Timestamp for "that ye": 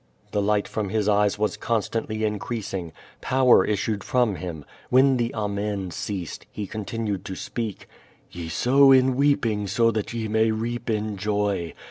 9.91-10.27